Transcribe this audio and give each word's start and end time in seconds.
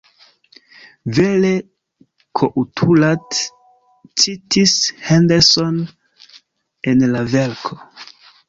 Vere 1.15 1.55
Couturat 2.33 3.31
citis 4.23 4.73
Henderson 5.09 5.81
en 6.93 7.09
la 7.17 7.27
verko. 7.37 7.79